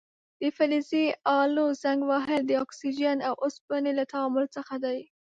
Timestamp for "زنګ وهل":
1.83-2.41